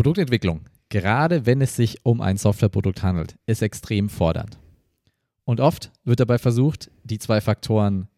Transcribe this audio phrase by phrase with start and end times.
[0.00, 4.58] Produktentwicklung, gerade wenn es sich um ein Softwareprodukt handelt, ist extrem fordernd.
[5.44, 8.08] Und oft wird dabei versucht, die zwei Faktoren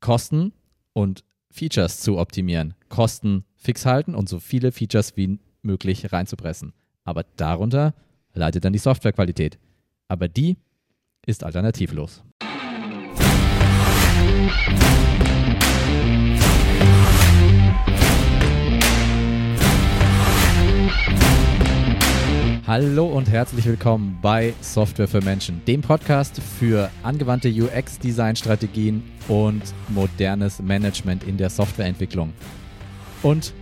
[0.00, 0.52] Kosten
[0.92, 2.74] und Features zu optimieren.
[2.90, 6.74] Kosten fix halten und so viele Features wie möglich reinzupressen.
[7.02, 7.94] Aber darunter
[8.34, 9.58] leidet dann die Softwarequalität.
[10.08, 10.58] Aber die
[11.24, 12.22] ist alternativlos.
[22.66, 30.60] Hallo und herzlich willkommen bei Software für Menschen, dem Podcast für angewandte UX-Design-Strategien und modernes
[30.60, 32.32] Management in der Softwareentwicklung.
[33.22, 33.54] Und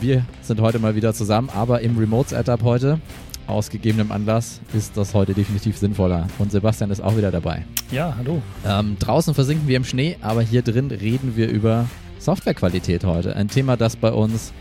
[0.00, 3.00] wir sind heute mal wieder zusammen, aber im Remote-Setup heute.
[3.46, 6.28] Aus gegebenem Anlass ist das heute definitiv sinnvoller.
[6.38, 7.64] Und Sebastian ist auch wieder dabei.
[7.90, 8.40] Ja, hallo.
[8.66, 11.86] Ähm, draußen versinken wir im Schnee, aber hier drin reden wir über
[12.18, 13.36] Softwarequalität heute.
[13.36, 14.52] Ein Thema, das bei uns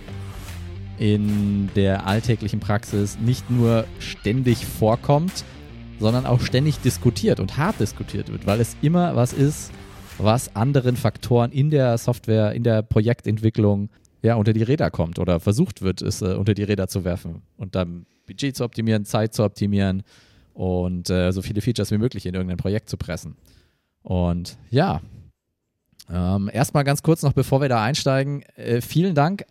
[1.03, 5.43] in der alltäglichen Praxis nicht nur ständig vorkommt,
[5.99, 9.73] sondern auch ständig diskutiert und hart diskutiert wird, weil es immer was ist,
[10.17, 13.89] was anderen Faktoren in der Software, in der Projektentwicklung
[14.21, 17.41] ja unter die Räder kommt oder versucht wird, es äh, unter die Räder zu werfen
[17.57, 20.03] und dann Budget zu optimieren, Zeit zu optimieren
[20.53, 23.35] und äh, so viele Features wie möglich in irgendein Projekt zu pressen.
[24.03, 25.01] Und ja,
[26.09, 29.43] ähm, erstmal ganz kurz noch, bevor wir da einsteigen, äh, vielen Dank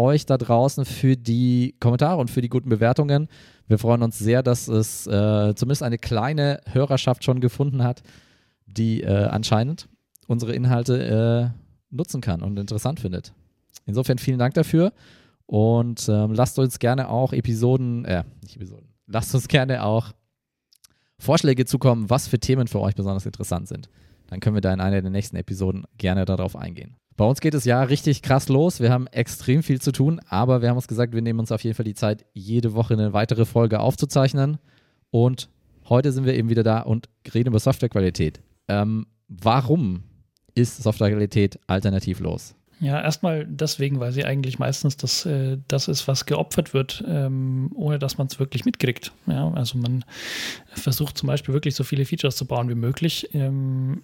[0.00, 3.28] euch da draußen für die Kommentare und für die guten Bewertungen.
[3.68, 8.02] Wir freuen uns sehr, dass es äh, zumindest eine kleine Hörerschaft schon gefunden hat,
[8.66, 9.88] die äh, anscheinend
[10.26, 13.32] unsere Inhalte äh, nutzen kann und interessant findet.
[13.86, 14.92] Insofern vielen Dank dafür
[15.46, 20.12] und ähm, lasst uns gerne auch Episoden, äh, nicht Episoden, lasst uns gerne auch
[21.18, 23.90] Vorschläge zukommen, was für Themen für euch besonders interessant sind.
[24.28, 26.96] Dann können wir da in einer der nächsten Episoden gerne darauf eingehen.
[27.20, 28.80] Bei uns geht es ja richtig krass los.
[28.80, 31.62] Wir haben extrem viel zu tun, aber wir haben uns gesagt, wir nehmen uns auf
[31.62, 34.56] jeden Fall die Zeit, jede Woche eine weitere Folge aufzuzeichnen.
[35.10, 35.50] Und
[35.90, 38.40] heute sind wir eben wieder da und reden über Softwarequalität.
[38.68, 40.04] Ähm, warum
[40.54, 42.54] ist Softwarequalität alternativlos?
[42.80, 47.70] Ja, erstmal deswegen, weil sie eigentlich meistens das, äh, das ist, was geopfert wird, ähm,
[47.74, 49.12] ohne dass man es wirklich mitkriegt.
[49.26, 50.06] Ja, also man
[50.72, 53.28] versucht zum Beispiel wirklich so viele Features zu bauen wie möglich.
[53.34, 54.00] Ähm,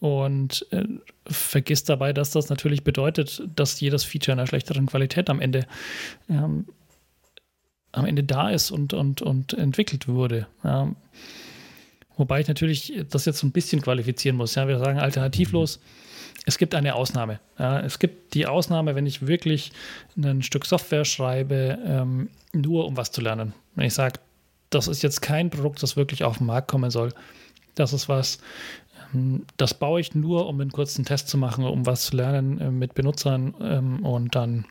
[0.00, 0.84] und äh,
[1.26, 5.66] vergisst dabei, dass das natürlich bedeutet, dass jedes Feature in einer schlechteren Qualität am Ende
[6.28, 6.66] ähm,
[7.96, 10.46] am Ende da ist und, und, und entwickelt wurde.
[10.62, 10.92] Ja.
[12.16, 14.54] Wobei ich natürlich das jetzt so ein bisschen qualifizieren muss.
[14.54, 15.80] Ja, wir sagen alternativlos.
[16.44, 17.40] Es gibt eine Ausnahme.
[17.58, 19.72] Ja, es gibt die Ausnahme, wenn ich wirklich
[20.16, 23.52] ein Stück Software schreibe, ähm, nur um was zu lernen.
[23.74, 24.20] Wenn ich sage,
[24.70, 27.12] das ist jetzt kein Produkt, das wirklich auf den Markt kommen soll.
[27.74, 28.38] Das ist was,
[28.85, 28.85] ähm,
[29.56, 32.70] das baue ich nur, um einen kurzen Test zu machen, um was zu lernen äh,
[32.70, 34.66] mit Benutzern ähm, und dann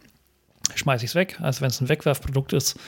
[0.74, 1.38] schmeiße ich es weg.
[1.42, 2.80] Also wenn es ein Wegwerfprodukt ist,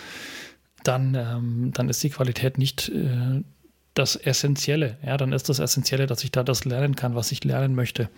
[0.84, 3.44] dann, ähm, dann ist die Qualität nicht äh,
[3.94, 4.98] das Essentielle.
[5.04, 8.10] Ja, dann ist das Essentielle, dass ich da das lernen kann, was ich lernen möchte.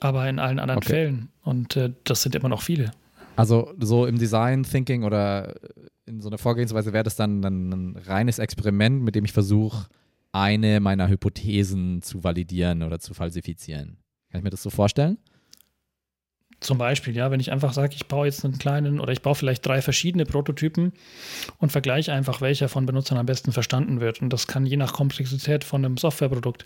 [0.00, 0.88] Aber in allen anderen okay.
[0.88, 2.92] Fällen, und äh, das sind immer noch viele.
[3.36, 5.54] Also so im Design Thinking oder
[6.06, 9.86] in so einer Vorgehensweise wäre das dann ein, ein reines Experiment, mit dem ich versuche,
[10.40, 13.98] eine meiner Hypothesen zu validieren oder zu falsifizieren.
[14.30, 15.18] Kann ich mir das so vorstellen?
[16.60, 19.36] Zum Beispiel, ja, wenn ich einfach sage, ich baue jetzt einen kleinen oder ich baue
[19.36, 20.92] vielleicht drei verschiedene Prototypen
[21.58, 24.20] und vergleiche einfach, welcher von Benutzern am besten verstanden wird.
[24.20, 26.64] Und das kann je nach Komplexität von einem Softwareprodukt,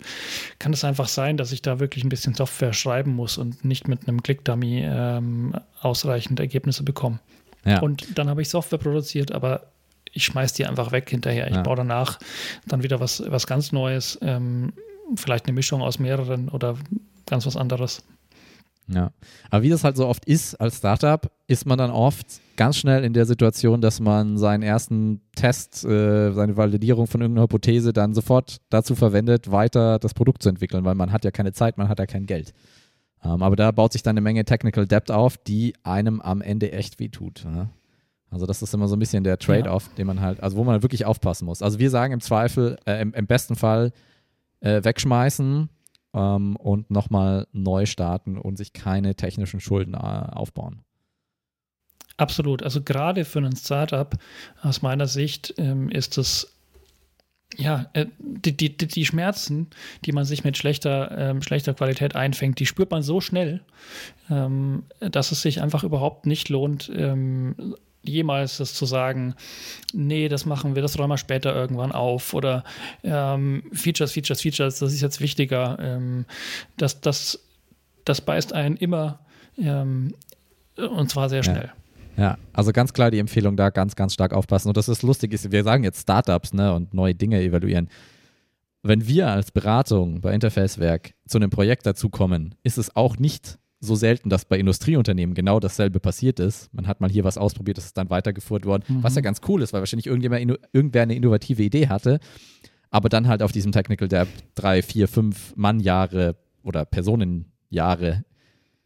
[0.57, 3.87] kann es einfach sein, dass ich da wirklich ein bisschen Software schreiben muss und nicht
[3.87, 7.19] mit einem Click-Dummy ähm, ausreichend Ergebnisse bekomme.
[7.63, 7.79] Ja.
[7.79, 9.72] Und dann habe ich Software produziert, aber
[10.13, 11.47] ich schmeiß die einfach weg hinterher.
[11.49, 11.63] Ich ja.
[11.63, 12.19] baue danach
[12.67, 14.73] dann wieder was, was ganz Neues, ähm,
[15.15, 16.77] vielleicht eine Mischung aus mehreren oder
[17.25, 18.03] ganz was anderes.
[18.87, 19.11] Ja,
[19.49, 22.25] aber wie das halt so oft ist als Startup, ist man dann oft
[22.57, 27.43] ganz schnell in der Situation, dass man seinen ersten Test, äh, seine Validierung von irgendeiner
[27.43, 31.53] Hypothese dann sofort dazu verwendet, weiter das Produkt zu entwickeln, weil man hat ja keine
[31.53, 32.53] Zeit, man hat ja kein Geld.
[33.23, 36.73] Ähm, aber da baut sich dann eine Menge Technical Debt auf, die einem am Ende
[36.73, 37.45] echt wehtut.
[37.45, 37.69] Ja?
[38.33, 39.95] Also das ist immer so ein bisschen der Trade-off, ja.
[39.95, 41.61] den man halt, also wo man halt wirklich aufpassen muss.
[41.61, 43.91] Also wir sagen im Zweifel, äh, im, im, besten Fall
[44.59, 45.69] äh, wegschmeißen
[46.13, 50.83] ähm, und nochmal neu starten und sich keine technischen Schulden äh, aufbauen.
[52.17, 52.63] Absolut.
[52.63, 54.15] Also gerade für ein Startup
[54.61, 56.53] aus meiner Sicht ähm, ist es
[57.57, 59.67] ja, äh, die, die, die Schmerzen,
[60.05, 63.61] die man sich mit schlechter, ähm, schlechter Qualität einfängt, die spürt man so schnell,
[64.29, 69.35] ähm, dass es sich einfach überhaupt nicht lohnt, ähm, jemals das zu sagen,
[69.93, 72.63] nee, das machen wir, das räumen wir später irgendwann auf oder
[73.03, 75.77] ähm, Features, Features, Features, das ist jetzt wichtiger.
[75.79, 76.25] Ähm,
[76.77, 77.39] das, das,
[78.05, 79.19] das beißt einen immer
[79.57, 80.13] ähm,
[80.77, 81.71] und zwar sehr schnell.
[82.17, 84.67] Ja, also ganz klar die Empfehlung da ganz, ganz stark aufpassen.
[84.67, 87.89] Und das ist lustig, ist, wir sagen jetzt Startups ne, und neue Dinge evaluieren.
[88.83, 93.95] Wenn wir als Beratung bei Interfacewerk zu einem Projekt dazukommen, ist es auch nicht so
[93.95, 96.73] selten, dass bei Industrieunternehmen genau dasselbe passiert ist.
[96.73, 99.03] Man hat mal hier was ausprobiert, das ist dann weitergeführt worden, mhm.
[99.03, 102.19] was ja ganz cool ist, weil wahrscheinlich irgendjemand, irgendwer eine innovative Idee hatte,
[102.89, 108.23] aber dann halt auf diesem Technical Debt drei, vier, fünf Mannjahre oder Personenjahre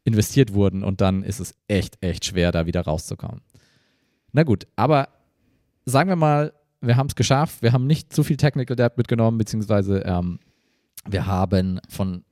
[0.03, 3.41] investiert wurden und dann ist es echt, echt schwer, da wieder rauszukommen.
[4.31, 5.09] Na gut, aber
[5.85, 9.37] sagen wir mal, wir haben es geschafft, wir haben nicht zu viel Technical Debt mitgenommen,
[9.37, 10.39] beziehungsweise ähm,
[11.09, 12.23] wir haben von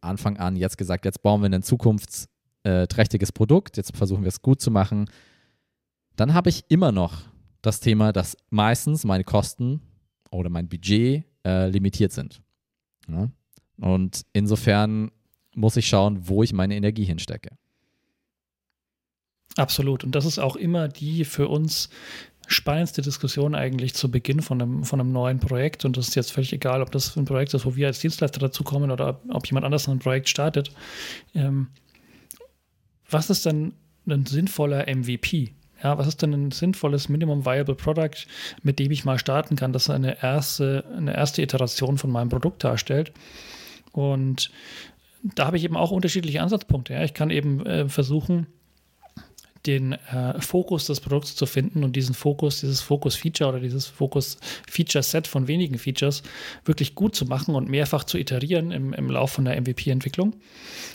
[0.00, 4.60] Anfang an jetzt gesagt, jetzt bauen wir ein zukunftsträchtiges Produkt, jetzt versuchen wir es gut
[4.60, 5.10] zu machen.
[6.16, 7.22] Dann habe ich immer noch
[7.62, 9.80] das Thema, dass meistens meine Kosten
[10.30, 12.42] oder mein Budget äh, limitiert sind.
[13.08, 13.30] Ja?
[13.78, 15.10] Und insofern
[15.54, 17.56] muss ich schauen, wo ich meine Energie hinstecke.
[19.56, 20.04] Absolut.
[20.04, 21.88] Und das ist auch immer die für uns
[22.50, 25.84] spannendste Diskussion eigentlich zu Beginn von einem, von einem neuen Projekt.
[25.84, 28.40] Und das ist jetzt völlig egal, ob das ein Projekt ist, wo wir als Dienstleister
[28.40, 30.72] dazukommen oder ob jemand anders ein Projekt startet.
[31.34, 31.68] Ähm,
[33.08, 33.74] was ist denn
[34.08, 35.52] ein sinnvoller MVP?
[35.82, 38.26] Ja, was ist denn ein sinnvolles Minimum Viable Product,
[38.62, 42.64] mit dem ich mal starten kann, das eine erste, eine erste Iteration von meinem Produkt
[42.64, 43.12] darstellt?
[43.92, 44.50] Und
[45.22, 46.94] da habe ich eben auch unterschiedliche Ansatzpunkte.
[46.94, 47.04] Ja.
[47.04, 48.48] Ich kann eben äh, versuchen,
[49.66, 55.26] den äh, Fokus des Produkts zu finden und diesen Fokus, dieses Fokus-Feature oder dieses Fokus-Feature-Set
[55.26, 56.22] von wenigen Features
[56.64, 60.36] wirklich gut zu machen und mehrfach zu iterieren im, im Lauf von der MVP-Entwicklung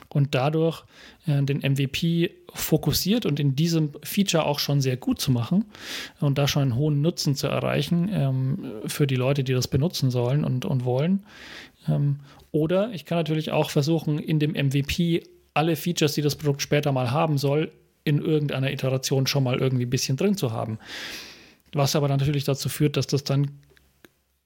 [0.10, 0.84] und dadurch
[1.28, 5.66] äh, den MVP fokussiert und in diesem Feature auch schon sehr gut zu machen
[6.20, 10.10] und da schon einen hohen Nutzen zu erreichen ähm, für die Leute, die das benutzen
[10.10, 11.24] sollen und, und wollen.
[11.88, 12.20] Ähm,
[12.52, 15.24] oder ich kann natürlich auch versuchen, in dem MVP
[15.54, 17.72] alle Features, die das Produkt später mal haben soll,
[18.06, 20.80] in irgendeiner Iteration schon mal irgendwie ein bisschen drin zu haben.
[21.74, 23.52] Was aber dann natürlich dazu führt, dass das dann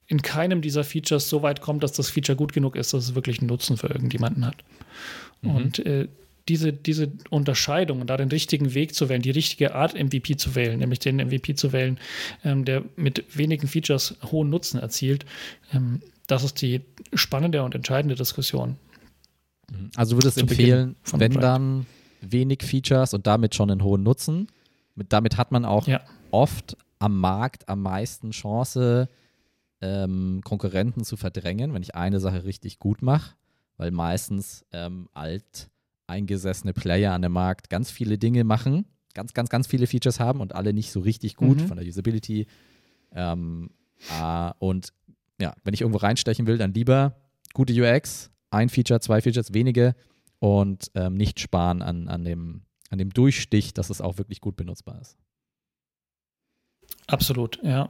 [0.07, 3.15] in keinem dieser Features so weit kommt, dass das Feature gut genug ist, dass es
[3.15, 4.63] wirklich einen Nutzen für irgendjemanden hat.
[5.41, 5.55] Mhm.
[5.55, 6.07] Und äh,
[6.47, 10.55] diese, diese Unterscheidung und da den richtigen Weg zu wählen, die richtige Art MVP zu
[10.55, 11.99] wählen, nämlich den MVP zu wählen,
[12.43, 15.25] ähm, der mit wenigen Features hohen Nutzen erzielt,
[15.71, 16.81] ähm, das ist die
[17.13, 18.77] spannende und entscheidende Diskussion.
[19.71, 19.91] Mhm.
[19.95, 21.85] Also würdest du empfehlen, wenn dann
[22.21, 24.47] wenig Features und damit schon einen hohen Nutzen.
[24.95, 26.01] Mit, damit hat man auch ja.
[26.31, 29.07] oft am Markt am meisten Chance,
[29.81, 33.35] ähm, Konkurrenten zu verdrängen, wenn ich eine Sache richtig gut mache,
[33.77, 35.69] weil meistens ähm, alt
[36.07, 40.41] eingesessene Player an dem Markt ganz viele Dinge machen, ganz, ganz, ganz viele Features haben
[40.41, 41.67] und alle nicht so richtig gut mhm.
[41.67, 42.47] von der Usability.
[43.13, 43.69] Ähm,
[44.19, 44.91] äh, und
[45.39, 47.15] ja, wenn ich irgendwo reinstechen will, dann lieber
[47.53, 49.95] gute UX, ein Feature, zwei Features, wenige
[50.39, 54.55] und ähm, nicht sparen an, an, dem, an dem Durchstich, dass es auch wirklich gut
[54.55, 55.17] benutzbar ist.
[57.07, 57.89] Absolut, ja.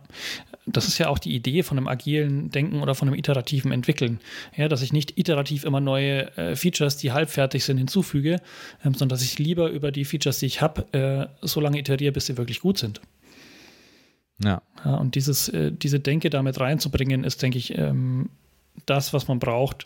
[0.66, 4.20] Das ist ja auch die Idee von einem agilen Denken oder von einem iterativen Entwickeln.
[4.56, 8.42] Ja, dass ich nicht iterativ immer neue äh, Features, die halbfertig sind, hinzufüge,
[8.84, 12.14] ähm, sondern dass ich lieber über die Features, die ich habe, äh, so lange iteriere,
[12.14, 13.02] bis sie wirklich gut sind.
[14.42, 14.62] Ja.
[14.86, 18.30] ja und dieses, äh, diese Denke damit reinzubringen, ist, denke ich, ähm,
[18.86, 19.86] das, was man braucht,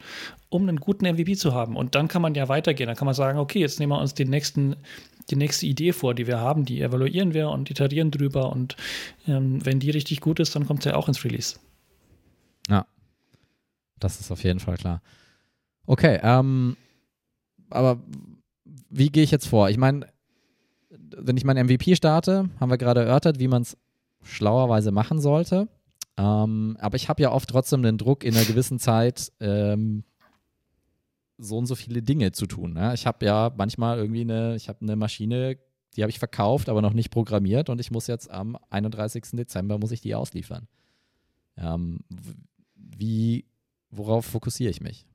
[0.49, 1.75] um einen guten MVP zu haben.
[1.75, 2.87] Und dann kann man ja weitergehen.
[2.87, 4.75] Dann kann man sagen, okay, jetzt nehmen wir uns den nächsten,
[5.29, 8.51] die nächste Idee vor, die wir haben, die evaluieren wir und iterieren drüber.
[8.51, 8.75] Und
[9.27, 11.57] ähm, wenn die richtig gut ist, dann kommt sie ja auch ins Release.
[12.69, 12.85] Ja,
[13.99, 15.01] das ist auf jeden Fall klar.
[15.85, 16.77] Okay, ähm,
[17.69, 17.99] aber
[18.89, 19.69] wie gehe ich jetzt vor?
[19.69, 20.07] Ich meine,
[21.17, 23.77] wenn ich meinen MVP starte, haben wir gerade erörtert, wie man es
[24.23, 25.67] schlauerweise machen sollte.
[26.17, 30.03] Ähm, aber ich habe ja oft trotzdem den Druck, in einer gewissen Zeit ähm,
[31.37, 32.73] so und so viele Dinge zu tun.
[32.73, 32.93] Ne?
[32.93, 35.57] Ich habe ja manchmal irgendwie eine, ich habe eine Maschine,
[35.95, 39.23] die habe ich verkauft, aber noch nicht programmiert und ich muss jetzt am 31.
[39.33, 40.67] Dezember muss ich die ausliefern.
[41.57, 41.99] Ähm,
[42.75, 43.45] wie,
[43.89, 45.05] worauf fokussiere ich mich?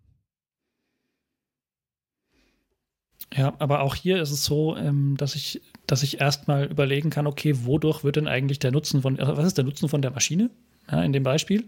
[3.35, 7.27] Ja, aber auch hier ist es so, ähm, dass ich, dass ich erstmal überlegen kann,
[7.27, 10.51] okay, wodurch wird denn eigentlich der Nutzen von, was ist der Nutzen von der Maschine?
[10.91, 11.65] Ja, in dem Beispiel.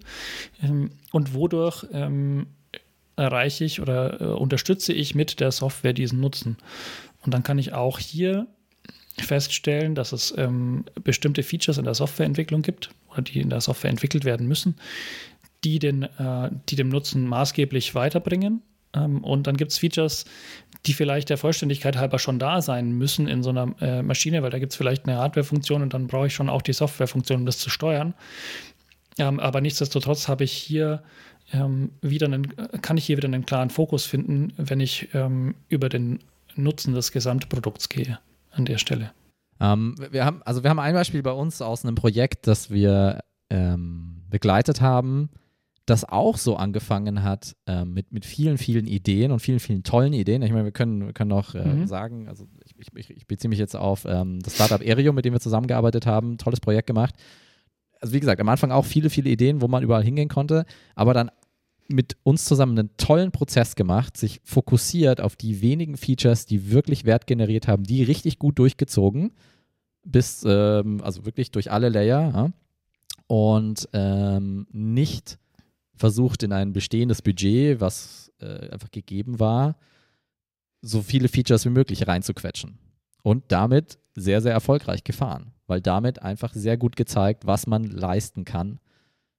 [0.63, 2.47] Ähm, und wodurch ähm,
[3.17, 6.57] erreiche ich oder äh, unterstütze ich mit der Software diesen Nutzen.
[7.23, 8.47] Und dann kann ich auch hier
[9.19, 13.91] feststellen, dass es ähm, bestimmte Features in der Softwareentwicklung gibt oder die in der Software
[13.91, 14.77] entwickelt werden müssen,
[15.65, 18.63] die, den, äh, die dem Nutzen maßgeblich weiterbringen.
[18.95, 20.25] Ähm, und dann gibt es Features,
[20.87, 24.51] die vielleicht der Vollständigkeit halber schon da sein müssen in so einer äh, Maschine, weil
[24.51, 27.47] da gibt es vielleicht eine Hardware-Funktion und dann brauche ich schon auch die Software-Funktion, um
[27.47, 28.15] das zu steuern.
[29.21, 31.03] Ähm, aber nichtsdestotrotz habe ich hier
[31.53, 35.89] ähm, wieder einen, kann ich hier wieder einen klaren Fokus finden, wenn ich ähm, über
[35.89, 36.21] den
[36.57, 38.19] Nutzen des Gesamtprodukts gehe
[38.51, 39.13] an der Stelle.
[39.61, 43.21] Ähm, wir haben, also wir haben ein Beispiel bei uns aus einem Projekt, das wir
[43.51, 45.29] ähm, begleitet haben,
[45.85, 50.15] das auch so angefangen hat äh, mit, mit vielen, vielen Ideen und vielen, vielen tollen
[50.15, 50.41] Ideen.
[50.41, 51.87] Ich meine, wir können, wir können auch äh, mhm.
[51.87, 55.35] sagen, also ich, ich, ich, beziehe mich jetzt auf ähm, das Startup Erium, mit dem
[55.35, 57.15] wir zusammengearbeitet haben, tolles Projekt gemacht.
[58.01, 60.65] Also wie gesagt, am Anfang auch viele, viele Ideen, wo man überall hingehen konnte,
[60.95, 61.31] aber dann
[61.89, 67.05] mit uns zusammen einen tollen Prozess gemacht, sich fokussiert auf die wenigen Features, die wirklich
[67.05, 69.33] Wert generiert haben, die richtig gut durchgezogen,
[70.05, 72.53] bis, ähm, also wirklich durch alle Layer ja?
[73.27, 75.39] und ähm, nicht
[75.95, 79.77] versucht in ein bestehendes Budget, was äh, einfach gegeben war,
[80.81, 82.79] so viele Features wie möglich reinzuquetschen.
[83.23, 88.45] Und damit sehr, sehr erfolgreich gefahren, weil damit einfach sehr gut gezeigt, was man leisten
[88.45, 88.81] kann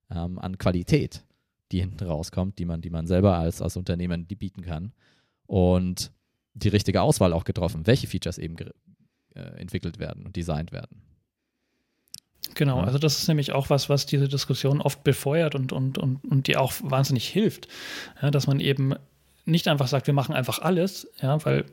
[0.10, 1.24] ähm, an Qualität
[1.72, 4.94] die hinten rauskommt, die man, die man selber als, als Unternehmen die bieten kann.
[5.48, 6.12] Und
[6.54, 8.56] die richtige Auswahl auch getroffen, welche Features eben
[9.36, 11.02] äh, entwickelt werden und designt werden.
[12.56, 16.24] Genau, also das ist nämlich auch was, was diese Diskussion oft befeuert und, und, und,
[16.26, 17.68] und die auch wahnsinnig hilft.
[18.22, 18.94] Ja, dass man eben
[19.46, 21.66] nicht einfach sagt, wir machen einfach alles, ja, weil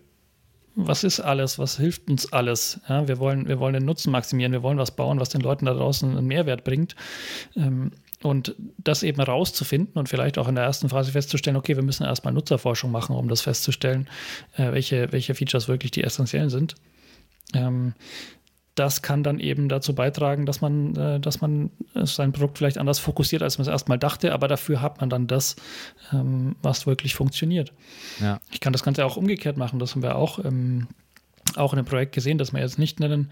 [0.74, 2.80] was ist alles, was hilft uns alles?
[2.88, 5.66] Ja, wir, wollen, wir wollen den Nutzen maximieren, wir wollen was bauen, was den Leuten
[5.66, 6.94] da draußen einen Mehrwert bringt.
[7.56, 11.84] Ähm, und das eben rauszufinden und vielleicht auch in der ersten Phase festzustellen, okay, wir
[11.84, 14.08] müssen erstmal Nutzerforschung machen, um das festzustellen,
[14.56, 16.74] äh, welche, welche Features wirklich die essentiellen sind.
[18.78, 22.98] Das kann dann eben dazu beitragen, dass man, äh, dass man sein Produkt vielleicht anders
[22.98, 25.56] fokussiert, als man es erstmal dachte, aber dafür hat man dann das,
[26.12, 27.72] ähm, was wirklich funktioniert.
[28.20, 28.40] Ja.
[28.52, 30.44] Ich kann das Ganze auch umgekehrt machen, das haben wir auch.
[30.44, 30.86] Ähm,
[31.56, 33.30] auch in einem Projekt gesehen, das wir jetzt nicht nennen,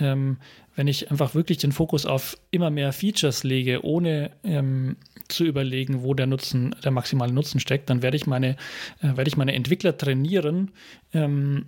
[0.00, 0.38] ähm,
[0.74, 4.96] wenn ich einfach wirklich den Fokus auf immer mehr Features lege, ohne ähm,
[5.28, 8.56] zu überlegen, wo der Nutzen, der maximale Nutzen steckt, dann werde ich meine,
[9.02, 10.70] äh, werde ich meine Entwickler trainieren,
[11.12, 11.66] ähm,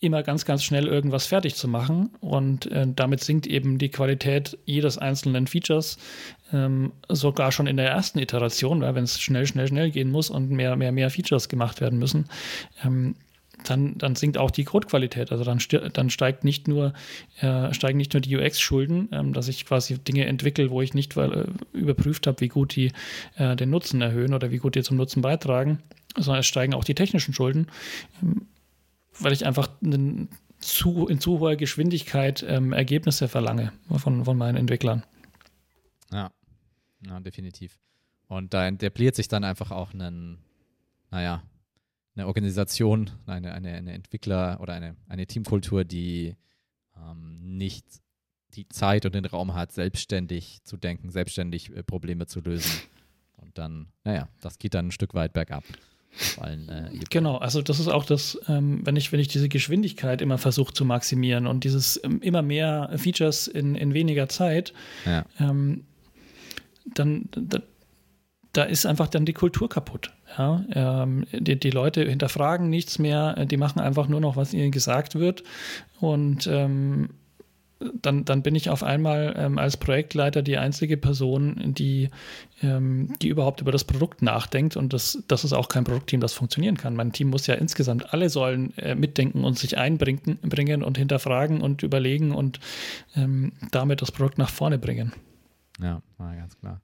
[0.00, 2.10] immer ganz, ganz schnell irgendwas fertig zu machen.
[2.20, 5.98] Und äh, damit sinkt eben die Qualität jedes einzelnen Features,
[6.52, 10.30] ähm, sogar schon in der ersten Iteration, weil wenn es schnell, schnell, schnell gehen muss
[10.30, 12.26] und mehr, mehr, mehr Features gemacht werden müssen,
[12.84, 13.16] ähm,
[13.64, 15.32] dann, dann sinkt auch die Codequalität.
[15.32, 15.58] Also dann,
[15.92, 16.92] dann steigt nicht nur,
[17.40, 21.16] äh, steigen nicht nur die UX-Schulden, ähm, dass ich quasi Dinge entwickle, wo ich nicht
[21.16, 22.92] äh, überprüft habe, wie gut die
[23.36, 25.80] äh, den Nutzen erhöhen oder wie gut die zum Nutzen beitragen,
[26.16, 27.66] sondern es steigen auch die technischen Schulden,
[28.22, 28.46] ähm,
[29.20, 34.56] weil ich einfach einen zu, in zu hoher Geschwindigkeit ähm, Ergebnisse verlange von, von meinen
[34.56, 35.04] Entwicklern.
[36.10, 36.30] Ja,
[37.06, 37.78] ja definitiv.
[38.26, 40.38] Und da etabliert sich dann einfach auch ein,
[41.10, 41.42] naja,
[42.14, 46.34] eine Organisation, eine, eine, eine Entwickler- oder eine, eine Teamkultur, die
[46.96, 47.86] ähm, nicht
[48.54, 52.80] die Zeit und den Raum hat, selbstständig zu denken, selbstständig äh, Probleme zu lösen.
[53.36, 55.64] Und dann, naja, das geht dann ein Stück weit bergab.
[56.40, 60.20] Allen, äh, genau, also das ist auch das, ähm, wenn ich, wenn ich diese Geschwindigkeit
[60.20, 64.72] immer versuche zu maximieren und dieses ähm, immer mehr Features in, in weniger Zeit,
[65.04, 65.24] ja.
[65.38, 65.84] ähm,
[66.94, 67.62] dann, dann
[68.52, 70.12] da ist einfach dann die Kultur kaputt.
[70.36, 74.72] Ja, ähm, die, die, Leute hinterfragen nichts mehr, die machen einfach nur noch, was ihnen
[74.72, 75.44] gesagt wird.
[76.00, 77.10] Und ähm,
[77.80, 82.10] dann, dann bin ich auf einmal ähm, als Projektleiter die einzige Person, die,
[82.62, 84.76] ähm, die überhaupt über das Produkt nachdenkt.
[84.76, 86.96] Und das, das ist auch kein Produktteam, das funktionieren kann.
[86.96, 91.60] Mein Team muss ja insgesamt alle sollen äh, mitdenken und sich einbringen bringen und hinterfragen
[91.60, 92.58] und überlegen und
[93.14, 95.12] ähm, damit das Produkt nach vorne bringen.
[95.80, 96.80] Ja, ganz klar.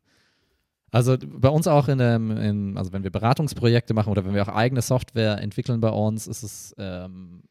[0.92, 4.54] Also bei uns auch in in, also wenn wir Beratungsprojekte machen oder wenn wir auch
[4.54, 7.42] eigene Software entwickeln bei uns, ist es, ähm,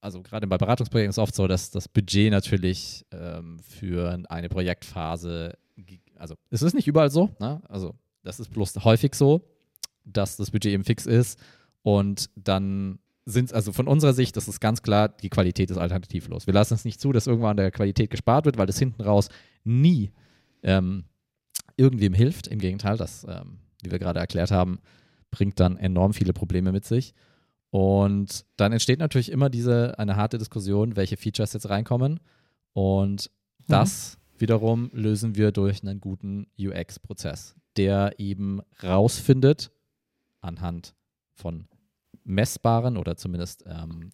[0.00, 4.48] also gerade bei Beratungsprojekten ist es oft so, dass das Budget natürlich ähm, für eine
[4.48, 5.58] Projektphase,
[6.16, 7.60] also es ist nicht überall so, ne?
[7.68, 9.42] also das ist bloß häufig so,
[10.04, 11.38] dass das Budget eben fix ist
[11.82, 16.46] und dann sind also von unserer Sicht, das ist ganz klar, die Qualität ist alternativlos.
[16.46, 19.02] Wir lassen es nicht zu, dass irgendwann an der Qualität gespart wird, weil das hinten
[19.02, 19.28] raus
[19.62, 20.10] nie
[20.62, 21.04] ähm,
[21.76, 22.48] irgendwem hilft.
[22.48, 24.80] Im Gegenteil, das, ähm, wie wir gerade erklärt haben,
[25.30, 27.14] bringt dann enorm viele Probleme mit sich.
[27.70, 32.20] Und dann entsteht natürlich immer diese eine harte Diskussion, welche Features jetzt reinkommen.
[32.72, 33.64] Und mhm.
[33.68, 39.70] das wiederum lösen wir durch einen guten UX-Prozess, der eben rausfindet
[40.40, 40.94] anhand
[41.34, 41.68] von
[42.24, 44.10] messbaren oder zumindest ähm,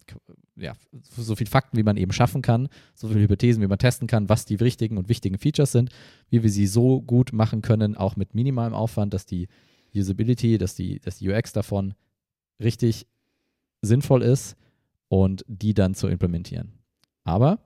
[0.55, 4.07] ja, so viel Fakten, wie man eben schaffen kann, so viele Hypothesen, wie man testen
[4.07, 5.91] kann, was die richtigen und wichtigen Features sind,
[6.29, 9.47] wie wir sie so gut machen können, auch mit minimalem Aufwand, dass die
[9.95, 11.93] Usability, dass die, dass die UX davon
[12.59, 13.07] richtig
[13.81, 14.55] sinnvoll ist
[15.07, 16.73] und die dann zu implementieren.
[17.23, 17.59] Aber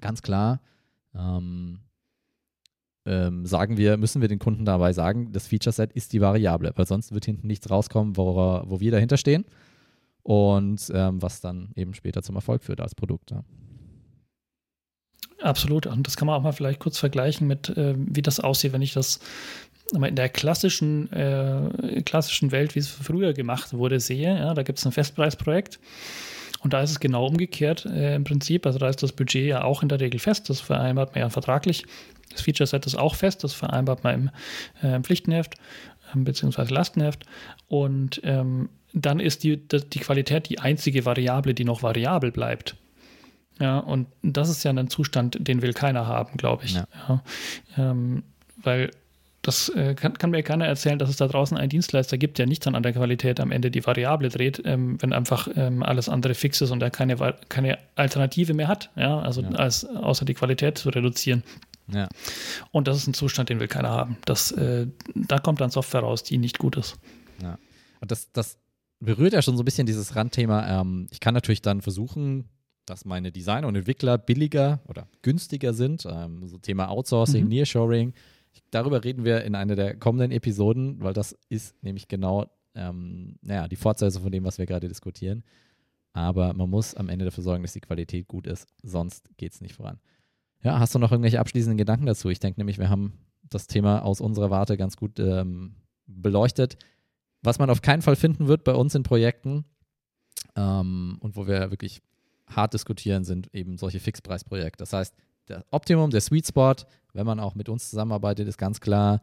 [0.00, 0.60] ganz klar,
[1.14, 1.80] ähm,
[3.04, 6.72] ähm, sagen wir, müssen wir den Kunden dabei sagen, das Feature Set ist die Variable,
[6.76, 9.44] weil sonst wird hinten nichts rauskommen, wo, wo wir dahinter stehen
[10.22, 13.32] und ähm, was dann eben später zum Erfolg führt als Produkt.
[13.32, 13.44] Ja.
[15.40, 15.86] Absolut.
[15.86, 18.82] Und das kann man auch mal vielleicht kurz vergleichen mit, äh, wie das aussieht, wenn
[18.82, 19.18] ich das
[19.94, 24.38] in der klassischen, äh, klassischen Welt, wie es früher gemacht wurde, sehe.
[24.38, 25.78] Ja, da gibt es ein Festpreisprojekt.
[26.62, 28.66] Und da ist es genau umgekehrt äh, im Prinzip.
[28.66, 30.48] Also da ist das Budget ja auch in der Regel fest.
[30.48, 31.84] Das vereinbart man ja vertraglich.
[32.30, 33.42] Das Feature-Set ist auch fest.
[33.44, 34.30] Das vereinbart man
[34.82, 35.56] im äh, Pflichtenheft
[36.14, 36.72] äh, bzw.
[36.72, 37.24] Lastenheft.
[37.68, 42.76] Und ähm, dann ist die, die Qualität die einzige Variable, die noch variabel bleibt.
[43.58, 46.74] Ja, und das ist ja ein Zustand, den will keiner haben, glaube ich.
[46.74, 46.86] Ja.
[47.08, 47.22] Ja,
[47.76, 48.22] ähm,
[48.56, 48.90] weil
[49.42, 52.46] das äh, kann, kann, mir keiner erzählen, dass es da draußen einen Dienstleister gibt, der
[52.46, 56.08] nicht dann an der Qualität am Ende die Variable dreht, ähm, wenn einfach ähm, alles
[56.08, 57.16] andere fix ist und er keine,
[57.48, 59.50] keine Alternative mehr hat, ja, also ja.
[59.50, 61.42] Als, außer die Qualität zu reduzieren.
[61.92, 62.08] Ja.
[62.70, 64.16] Und das ist ein Zustand, den will keiner haben.
[64.24, 66.96] Das, äh, da kommt dann Software raus, die nicht gut ist.
[67.42, 67.58] Ja.
[68.00, 68.58] Und das, das
[69.00, 70.80] berührt ja schon so ein bisschen dieses Randthema.
[70.80, 72.48] Ähm, ich kann natürlich dann versuchen,
[72.86, 76.06] dass meine Designer und Entwickler billiger oder günstiger sind.
[76.08, 77.48] Ähm, so Thema Outsourcing, mhm.
[77.48, 78.14] Nearshoring.
[78.70, 83.68] Darüber reden wir in einer der kommenden Episoden, weil das ist nämlich genau ähm, naja,
[83.68, 85.44] die Fortsetzung von dem, was wir gerade diskutieren.
[86.12, 89.60] Aber man muss am Ende dafür sorgen, dass die Qualität gut ist, sonst geht es
[89.60, 89.98] nicht voran.
[90.62, 92.28] Ja, hast du noch irgendwelche abschließenden Gedanken dazu?
[92.28, 96.76] Ich denke nämlich, wir haben das Thema aus unserer Warte ganz gut ähm, beleuchtet.
[97.42, 99.64] Was man auf keinen Fall finden wird bei uns in Projekten
[100.54, 102.02] ähm, und wo wir wirklich
[102.46, 104.78] hart diskutieren, sind eben solche Fixpreisprojekte.
[104.78, 105.14] Das heißt,
[105.48, 106.74] der Optimum, der Sweet Spot,
[107.12, 109.20] wenn man auch mit uns zusammenarbeitet, ist ganz klar,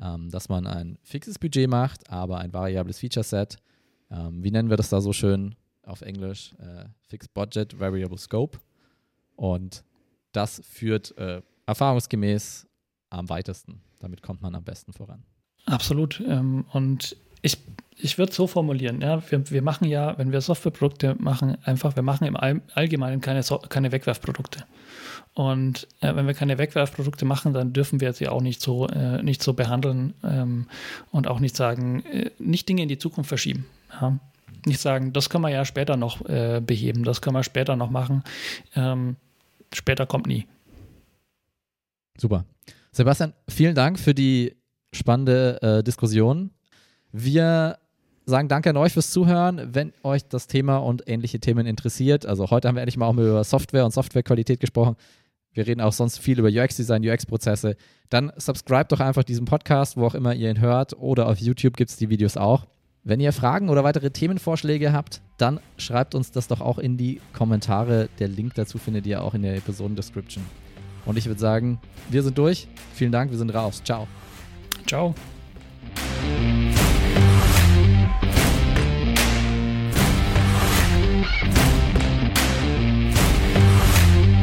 [0.00, 3.58] ähm, dass man ein fixes Budget macht, aber ein variables Feature Set.
[4.10, 6.54] Ähm, wie nennen wir das da so schön auf Englisch?
[6.58, 8.58] Äh, Fixed Budget, Variable Scope.
[9.36, 9.84] Und
[10.32, 12.66] das führt äh, erfahrungsgemäß
[13.10, 13.80] am weitesten.
[13.98, 15.22] Damit kommt man am besten voran.
[15.66, 16.20] Absolut.
[16.26, 17.58] Ähm, und ich,
[18.02, 22.02] ich würde so formulieren, ja, wir, wir machen ja, wenn wir Softwareprodukte machen, einfach, wir
[22.02, 22.36] machen im
[22.74, 24.64] Allgemeinen keine, so keine Wegwerfprodukte.
[25.34, 29.22] Und äh, wenn wir keine Wegwerfprodukte machen, dann dürfen wir sie auch nicht so, äh,
[29.22, 30.66] nicht so behandeln ähm,
[31.12, 33.66] und auch nicht sagen, äh, nicht Dinge in die Zukunft verschieben.
[34.00, 34.18] Ja?
[34.66, 37.90] Nicht sagen, das können wir ja später noch äh, beheben, das können wir später noch
[37.90, 38.24] machen.
[38.74, 39.16] Ähm,
[39.72, 40.46] später kommt nie.
[42.18, 42.44] Super.
[42.92, 44.56] Sebastian, vielen Dank für die
[44.92, 46.50] spannende äh, Diskussion.
[47.12, 47.78] Wir
[48.30, 49.74] sagen danke an euch fürs Zuhören.
[49.74, 53.12] Wenn euch das Thema und ähnliche Themen interessiert, also heute haben wir endlich mal auch
[53.12, 54.96] über Software und Softwarequalität gesprochen.
[55.52, 57.76] Wir reden auch sonst viel über UX-Design, UX-Prozesse.
[58.08, 60.96] Dann subscribe doch einfach diesem Podcast, wo auch immer ihr ihn hört.
[60.96, 62.66] Oder auf YouTube gibt es die Videos auch.
[63.02, 67.20] Wenn ihr Fragen oder weitere Themenvorschläge habt, dann schreibt uns das doch auch in die
[67.32, 68.08] Kommentare.
[68.18, 70.44] Der Link dazu findet ihr auch in der Episodendescription.
[71.06, 72.68] Und ich würde sagen, wir sind durch.
[72.94, 73.82] Vielen Dank, wir sind raus.
[73.82, 74.06] Ciao.
[74.86, 75.14] Ciao.